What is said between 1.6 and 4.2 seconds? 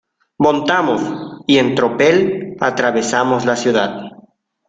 tropel atravesamos la ciudad.